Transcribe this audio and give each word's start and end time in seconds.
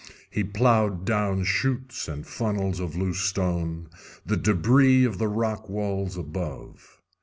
He 0.31 0.43
ploughed 0.43 1.05
down 1.05 1.43
chutes 1.43 2.07
and 2.07 2.25
funnels 2.25 2.79
of 2.79 2.95
loose 2.95 3.19
stone, 3.19 3.87
the 4.25 4.35
débris 4.35 5.05
of 5.05 5.19
the 5.19 5.27
rock 5.27 5.69
walls 5.69 6.17
above. 6.17 6.99